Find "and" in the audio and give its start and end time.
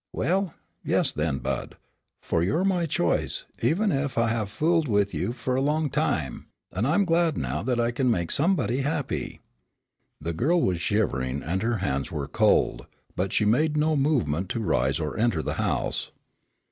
11.43-11.61